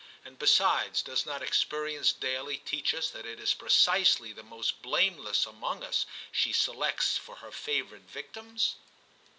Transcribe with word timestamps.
And 0.25 0.39
besides, 0.39 1.03
does 1.03 1.27
not 1.27 1.43
experience 1.43 2.11
daily 2.11 2.57
teach 2.57 2.95
us 2.95 3.11
that 3.11 3.23
it 3.27 3.39
is 3.39 3.53
precisely 3.53 4.33
the 4.33 4.41
most 4.41 4.81
blameless 4.81 5.45
among 5.45 5.83
us 5.83 6.07
she 6.31 6.51
selects 6.51 7.17
for 7.17 7.35
her 7.35 7.51
favourite 7.51 8.09
victims 8.09 8.77